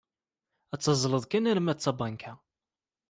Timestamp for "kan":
1.27-1.49